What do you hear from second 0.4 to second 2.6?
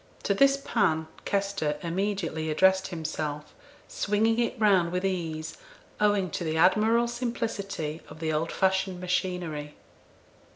pan Kester immediately